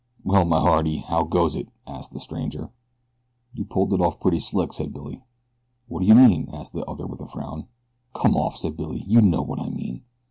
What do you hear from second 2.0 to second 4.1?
the stranger. "You pulled it